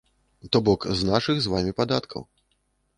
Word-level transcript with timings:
То 0.57 0.61
бок, 0.69 0.87
з 1.01 1.11
нашых 1.11 1.35
з 1.41 1.55
вамі 1.55 1.79
падаткаў. 1.83 2.21